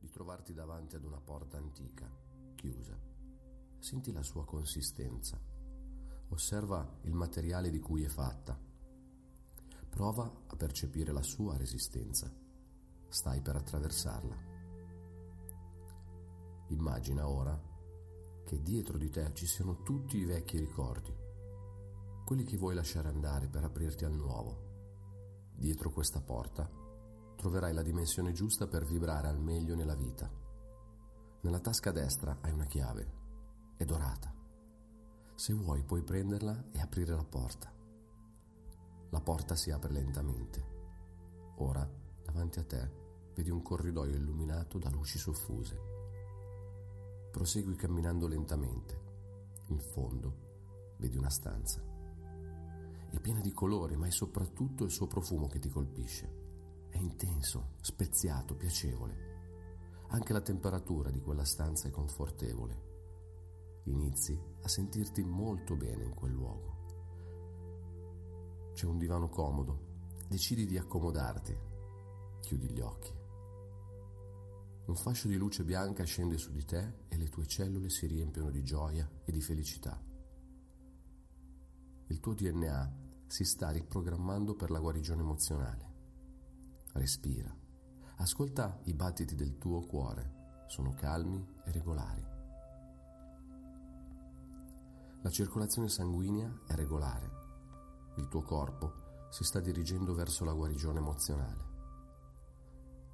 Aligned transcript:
di 0.00 0.08
trovarti 0.08 0.54
davanti 0.54 0.96
ad 0.96 1.04
una 1.04 1.20
porta 1.20 1.58
antica, 1.58 2.08
chiusa. 2.54 2.98
Senti 3.78 4.10
la 4.12 4.22
sua 4.22 4.46
consistenza. 4.46 5.38
Osserva 6.28 6.98
il 7.02 7.12
materiale 7.12 7.70
di 7.70 7.80
cui 7.80 8.02
è 8.02 8.08
fatta. 8.08 8.58
Prova 9.90 10.44
a 10.46 10.56
percepire 10.56 11.12
la 11.12 11.22
sua 11.22 11.58
resistenza. 11.58 12.32
Stai 13.08 13.42
per 13.42 13.56
attraversarla. 13.56 14.36
Immagina 16.68 17.28
ora 17.28 17.60
che 18.44 18.62
dietro 18.62 18.96
di 18.96 19.10
te 19.10 19.34
ci 19.34 19.46
siano 19.46 19.82
tutti 19.82 20.16
i 20.16 20.24
vecchi 20.24 20.56
ricordi, 20.56 21.14
quelli 22.24 22.44
che 22.44 22.56
vuoi 22.56 22.74
lasciare 22.74 23.08
andare 23.08 23.48
per 23.48 23.64
aprirti 23.64 24.04
al 24.04 24.14
nuovo. 24.14 24.68
Dietro 25.52 25.90
questa 25.90 26.22
porta 26.22 26.79
troverai 27.40 27.72
la 27.72 27.80
dimensione 27.80 28.32
giusta 28.32 28.66
per 28.66 28.84
vibrare 28.84 29.26
al 29.26 29.40
meglio 29.40 29.74
nella 29.74 29.94
vita. 29.94 30.30
Nella 31.40 31.58
tasca 31.58 31.90
destra 31.90 32.36
hai 32.42 32.52
una 32.52 32.66
chiave, 32.66 33.12
è 33.78 33.84
dorata. 33.86 34.30
Se 35.36 35.54
vuoi 35.54 35.82
puoi 35.82 36.02
prenderla 36.02 36.64
e 36.70 36.80
aprire 36.82 37.14
la 37.14 37.24
porta. 37.24 37.72
La 39.08 39.20
porta 39.22 39.56
si 39.56 39.70
apre 39.70 39.90
lentamente. 39.90 40.66
Ora, 41.56 41.90
davanti 42.22 42.58
a 42.58 42.64
te, 42.64 42.92
vedi 43.34 43.48
un 43.48 43.62
corridoio 43.62 44.16
illuminato 44.16 44.76
da 44.76 44.90
luci 44.90 45.18
soffuse. 45.18 45.80
Prosegui 47.30 47.74
camminando 47.74 48.26
lentamente. 48.26 49.02
In 49.68 49.78
fondo 49.78 50.94
vedi 50.98 51.16
una 51.16 51.30
stanza. 51.30 51.80
È 53.08 53.18
piena 53.18 53.40
di 53.40 53.52
colori, 53.52 53.96
ma 53.96 54.06
è 54.06 54.10
soprattutto 54.10 54.84
il 54.84 54.90
suo 54.90 55.06
profumo 55.06 55.46
che 55.46 55.58
ti 55.58 55.70
colpisce. 55.70 56.48
Intenso, 57.00 57.76
speziato, 57.80 58.54
piacevole. 58.54 59.28
Anche 60.08 60.34
la 60.34 60.42
temperatura 60.42 61.10
di 61.10 61.20
quella 61.20 61.44
stanza 61.44 61.88
è 61.88 61.90
confortevole. 61.90 62.88
Inizi 63.84 64.38
a 64.60 64.68
sentirti 64.68 65.22
molto 65.22 65.76
bene 65.76 66.04
in 66.04 66.14
quel 66.14 66.32
luogo. 66.32 66.78
C'è 68.74 68.84
un 68.84 68.98
divano 68.98 69.30
comodo. 69.30 69.88
Decidi 70.28 70.66
di 70.66 70.76
accomodarti. 70.76 71.56
Chiudi 72.42 72.68
gli 72.68 72.80
occhi. 72.80 73.12
Un 74.84 74.94
fascio 74.94 75.26
di 75.28 75.36
luce 75.36 75.64
bianca 75.64 76.04
scende 76.04 76.36
su 76.36 76.52
di 76.52 76.64
te 76.66 77.04
e 77.08 77.16
le 77.16 77.30
tue 77.30 77.46
cellule 77.46 77.88
si 77.88 78.06
riempiono 78.06 78.50
di 78.50 78.62
gioia 78.62 79.08
e 79.24 79.32
di 79.32 79.40
felicità. 79.40 79.98
Il 82.08 82.20
tuo 82.20 82.34
DNA 82.34 82.92
si 83.26 83.44
sta 83.44 83.70
riprogrammando 83.70 84.54
per 84.54 84.70
la 84.70 84.80
guarigione 84.80 85.22
emozionale. 85.22 85.89
Respira. 86.92 87.54
Ascolta 88.16 88.80
i 88.84 88.94
battiti 88.94 89.36
del 89.36 89.58
tuo 89.58 89.82
cuore. 89.82 90.64
Sono 90.66 90.92
calmi 90.94 91.46
e 91.64 91.70
regolari. 91.70 92.26
La 95.22 95.30
circolazione 95.30 95.88
sanguigna 95.88 96.62
è 96.66 96.74
regolare. 96.74 97.30
Il 98.16 98.26
tuo 98.28 98.42
corpo 98.42 99.28
si 99.30 99.44
sta 99.44 99.60
dirigendo 99.60 100.14
verso 100.14 100.44
la 100.44 100.52
guarigione 100.52 100.98
emozionale. 100.98 101.68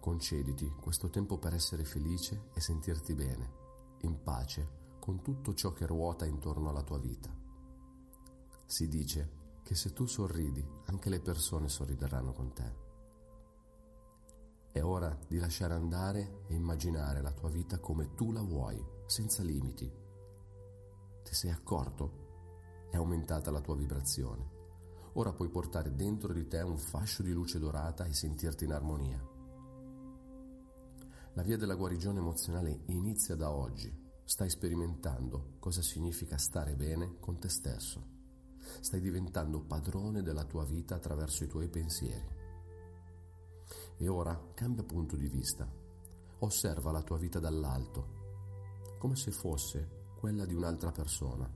Concediti 0.00 0.66
questo 0.80 1.10
tempo 1.10 1.38
per 1.38 1.52
essere 1.52 1.84
felice 1.84 2.48
e 2.54 2.60
sentirti 2.60 3.14
bene, 3.14 3.52
in 4.02 4.22
pace 4.22 4.96
con 4.98 5.20
tutto 5.22 5.52
ciò 5.54 5.72
che 5.72 5.86
ruota 5.86 6.24
intorno 6.24 6.70
alla 6.70 6.82
tua 6.82 6.98
vita. 6.98 7.34
Si 8.64 8.88
dice 8.88 9.60
che 9.62 9.74
se 9.74 9.92
tu 9.92 10.06
sorridi, 10.06 10.66
anche 10.86 11.10
le 11.10 11.20
persone 11.20 11.68
sorrideranno 11.68 12.32
con 12.32 12.52
te. 12.54 12.87
È 14.78 14.84
ora 14.84 15.12
di 15.26 15.38
lasciare 15.38 15.74
andare 15.74 16.44
e 16.46 16.54
immaginare 16.54 17.20
la 17.20 17.32
tua 17.32 17.50
vita 17.50 17.80
come 17.80 18.14
tu 18.14 18.30
la 18.30 18.42
vuoi, 18.42 18.80
senza 19.06 19.42
limiti. 19.42 19.92
Ti 21.24 21.34
sei 21.34 21.50
accorto? 21.50 22.86
È 22.88 22.94
aumentata 22.94 23.50
la 23.50 23.60
tua 23.60 23.74
vibrazione. 23.74 24.48
Ora 25.14 25.32
puoi 25.32 25.48
portare 25.48 25.96
dentro 25.96 26.32
di 26.32 26.46
te 26.46 26.60
un 26.60 26.78
fascio 26.78 27.24
di 27.24 27.32
luce 27.32 27.58
dorata 27.58 28.04
e 28.04 28.12
sentirti 28.12 28.66
in 28.66 28.72
armonia. 28.72 29.20
La 31.32 31.42
via 31.42 31.56
della 31.56 31.74
guarigione 31.74 32.20
emozionale 32.20 32.82
inizia 32.86 33.34
da 33.34 33.50
oggi. 33.50 33.92
Stai 34.22 34.48
sperimentando 34.48 35.56
cosa 35.58 35.82
significa 35.82 36.38
stare 36.38 36.76
bene 36.76 37.16
con 37.18 37.36
te 37.36 37.48
stesso. 37.48 38.00
Stai 38.78 39.00
diventando 39.00 39.60
padrone 39.60 40.22
della 40.22 40.44
tua 40.44 40.64
vita 40.64 40.94
attraverso 40.94 41.42
i 41.42 41.48
tuoi 41.48 41.68
pensieri. 41.68 42.37
E 43.98 44.08
ora 44.08 44.40
cambia 44.54 44.84
punto 44.84 45.16
di 45.16 45.28
vista. 45.28 45.68
Osserva 46.38 46.92
la 46.92 47.02
tua 47.02 47.18
vita 47.18 47.40
dall'alto, 47.40 48.96
come 48.98 49.16
se 49.16 49.32
fosse 49.32 50.06
quella 50.16 50.46
di 50.46 50.54
un'altra 50.54 50.92
persona. 50.92 51.50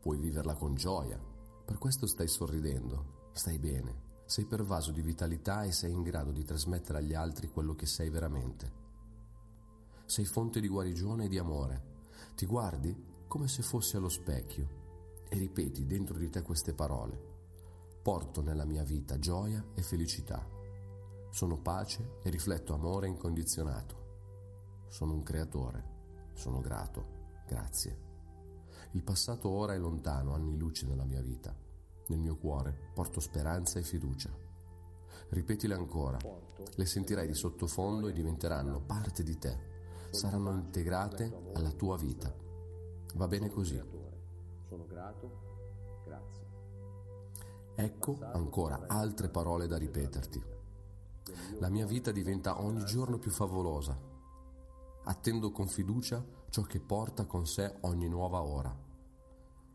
Puoi 0.00 0.18
viverla 0.18 0.54
con 0.54 0.74
gioia, 0.74 1.18
per 1.64 1.78
questo 1.78 2.06
stai 2.06 2.28
sorridendo, 2.28 3.30
stai 3.32 3.58
bene, 3.58 4.10
sei 4.26 4.44
pervaso 4.44 4.92
di 4.92 5.00
vitalità 5.00 5.62
e 5.62 5.72
sei 5.72 5.92
in 5.92 6.02
grado 6.02 6.30
di 6.30 6.44
trasmettere 6.44 6.98
agli 6.98 7.14
altri 7.14 7.48
quello 7.48 7.74
che 7.74 7.86
sei 7.86 8.10
veramente. 8.10 8.80
Sei 10.04 10.26
fonte 10.26 10.60
di 10.60 10.68
guarigione 10.68 11.24
e 11.24 11.28
di 11.28 11.38
amore. 11.38 11.90
Ti 12.34 12.44
guardi 12.44 12.94
come 13.28 13.48
se 13.48 13.62
fossi 13.62 13.96
allo 13.96 14.10
specchio 14.10 15.24
e 15.28 15.38
ripeti 15.38 15.86
dentro 15.86 16.18
di 16.18 16.28
te 16.28 16.42
queste 16.42 16.74
parole. 16.74 17.31
Porto 18.02 18.42
nella 18.42 18.64
mia 18.64 18.82
vita 18.82 19.16
gioia 19.16 19.64
e 19.74 19.82
felicità. 19.82 20.44
Sono 21.30 21.62
pace 21.62 22.18
e 22.24 22.30
rifletto 22.30 22.74
amore 22.74 23.06
incondizionato. 23.06 24.86
Sono 24.88 25.12
un 25.12 25.22
creatore. 25.22 26.30
Sono 26.32 26.60
grato. 26.60 27.44
Grazie. 27.46 27.96
Il 28.92 29.04
passato 29.04 29.48
ora 29.48 29.74
è 29.74 29.78
lontano, 29.78 30.34
anni 30.34 30.58
luce 30.58 30.84
nella 30.84 31.04
mia 31.04 31.20
vita. 31.20 31.54
Nel 32.08 32.18
mio 32.18 32.34
cuore 32.34 32.76
porto 32.92 33.20
speranza 33.20 33.78
e 33.78 33.84
fiducia. 33.84 34.30
Ripetile 35.28 35.74
ancora. 35.74 36.18
Le 36.74 36.84
sentirai 36.84 37.28
di 37.28 37.34
sottofondo 37.34 38.08
e 38.08 38.12
diventeranno 38.12 38.80
parte 38.80 39.22
di 39.22 39.38
te. 39.38 39.70
Saranno 40.10 40.50
integrate 40.50 41.52
alla 41.54 41.70
tua 41.70 41.96
vita. 41.96 42.34
Va 43.14 43.28
bene 43.28 43.48
così. 43.48 43.80
Sono 44.66 44.86
grato. 44.86 46.02
Grazie. 46.04 46.51
Ecco 47.74 48.18
ancora 48.20 48.84
altre 48.86 49.30
parole 49.30 49.66
da 49.66 49.78
ripeterti. 49.78 50.42
La 51.58 51.70
mia 51.70 51.86
vita 51.86 52.12
diventa 52.12 52.60
ogni 52.60 52.84
giorno 52.84 53.18
più 53.18 53.30
favolosa. 53.30 53.98
Attendo 55.04 55.50
con 55.50 55.66
fiducia 55.68 56.24
ciò 56.50 56.62
che 56.62 56.80
porta 56.80 57.24
con 57.24 57.46
sé 57.46 57.78
ogni 57.80 58.08
nuova 58.08 58.42
ora. 58.42 58.76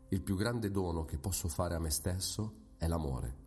Il 0.10 0.22
più 0.22 0.36
grande 0.36 0.70
dono 0.70 1.06
che 1.06 1.18
posso 1.18 1.48
fare 1.48 1.74
a 1.74 1.80
me 1.80 1.90
stesso 1.90 2.76
è 2.78 2.88
l'amore. 2.88 3.46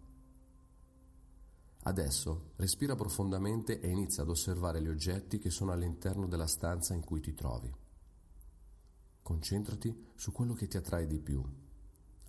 Adesso 1.83 2.53
respira 2.57 2.97
profondamente 2.97 3.81
e 3.81 3.89
inizia 3.89 4.25
ad 4.25 4.29
osservare 4.29 4.83
gli 4.83 4.89
oggetti 4.89 5.39
che 5.39 5.49
sono 5.49 5.73
all'interno 5.73 6.27
della 6.27 6.47
stanza 6.47 6.93
in 6.93 7.05
cui 7.05 7.21
ti 7.21 7.33
trovi. 7.33 7.73
Concentrati 9.23 10.09
su 10.17 10.33
quello 10.33 10.55
che 10.55 10.67
ti 10.67 10.77
attrae 10.77 11.07
di 11.07 11.21
più. 11.21 11.43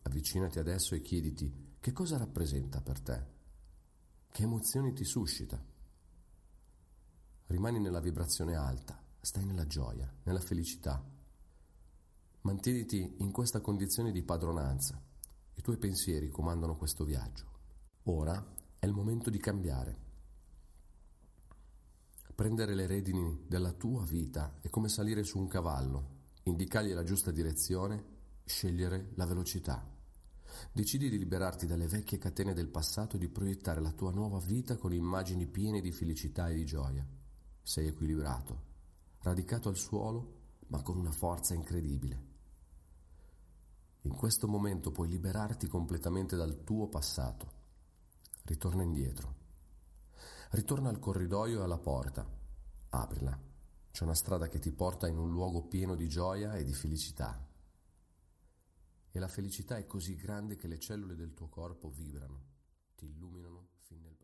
Avvicinati 0.04 0.60
adesso 0.60 0.96
e 0.96 1.02
chiediti 1.02 1.71
che 1.82 1.94
cosa 1.94 2.16
rappresenta 2.16 2.80
per 2.80 3.00
te? 3.00 3.26
Che 4.30 4.44
emozioni 4.44 4.94
ti 4.94 5.04
suscita? 5.04 5.60
Rimani 7.48 7.80
nella 7.80 8.00
vibrazione 8.00 8.56
alta, 8.56 9.02
stai 9.20 9.46
nella 9.46 9.66
gioia, 9.66 10.08
nella 10.26 10.42
felicità. 10.42 11.04
Mantieniti 12.42 13.16
in 13.18 13.32
questa 13.32 13.62
condizione 13.62 14.12
di 14.12 14.22
padronanza. 14.22 15.02
I 15.56 15.62
tuoi 15.64 15.78
pensieri 15.78 16.30
comandano 16.30 16.78
questo 16.78 17.04
viaggio. 17.04 17.46
Ora 18.04 18.46
è 18.78 18.86
il 18.86 18.94
momento 18.94 19.32
di 19.32 19.40
cambiare. 19.40 19.98
Prendere 22.36 22.76
le 22.76 22.86
redini 22.86 23.46
della 23.48 23.72
tua 23.72 24.06
vita 24.06 24.54
è 24.62 24.70
come 24.70 24.88
salire 24.88 25.24
su 25.24 25.40
un 25.40 25.48
cavallo, 25.48 26.26
indicargli 26.44 26.94
la 26.94 27.04
giusta 27.04 27.32
direzione, 27.32 28.06
scegliere 28.46 29.14
la 29.16 29.26
velocità. 29.26 30.00
Decidi 30.72 31.10
di 31.10 31.18
liberarti 31.18 31.66
dalle 31.66 31.88
vecchie 31.88 32.18
catene 32.18 32.54
del 32.54 32.68
passato 32.68 33.16
e 33.16 33.20
di 33.20 33.30
proiettare 33.30 33.82
la 33.82 33.92
tua 33.92 34.12
nuova 34.12 34.40
vita 34.40 34.78
con 34.78 34.94
immagini 34.94 35.48
piene 35.48 35.82
di 35.82 35.92
felicità 35.92 36.50
e 36.50 36.56
di 36.56 36.66
gioia. 36.66 37.06
Sei 37.62 37.88
equilibrato, 37.88 38.62
radicato 39.22 39.70
al 39.70 39.78
suolo, 39.78 40.40
ma 40.68 40.82
con 40.82 40.98
una 40.98 41.12
forza 41.12 41.54
incredibile. 41.54 42.30
In 44.02 44.16
questo 44.16 44.48
momento 44.48 44.92
puoi 44.92 45.10
liberarti 45.10 45.68
completamente 45.68 46.36
dal 46.36 46.64
tuo 46.64 46.88
passato. 46.88 47.60
Ritorna 48.44 48.82
indietro. 48.82 49.36
Ritorna 50.52 50.90
al 50.90 51.00
corridoio 51.00 51.60
e 51.60 51.64
alla 51.64 51.78
porta. 51.78 52.28
Aprila. 52.90 53.40
C'è 53.92 54.04
una 54.04 54.16
strada 54.16 54.48
che 54.48 54.60
ti 54.60 54.72
porta 54.72 55.08
in 55.08 55.18
un 55.18 55.32
luogo 55.32 55.68
pieno 55.68 55.96
di 55.96 56.08
gioia 56.08 56.56
e 56.56 56.64
di 56.64 56.74
felicità 56.74 57.50
e 59.12 59.20
la 59.20 59.28
felicità 59.28 59.78
è 59.78 59.86
così 59.86 60.16
grande 60.16 60.56
che 60.56 60.68
le 60.68 60.80
cellule 60.80 61.16
del 61.16 61.34
tuo 61.34 61.48
corpo 61.48 61.90
vibrano, 61.90 62.46
ti 62.96 63.06
illuminano 63.06 63.70
fin 63.80 64.02
nel 64.02 64.16